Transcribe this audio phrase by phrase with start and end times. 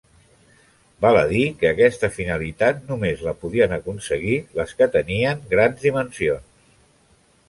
[1.05, 6.59] Val a dir que aquesta finalitat només la podien aconseguir les que tenien grans dimensions.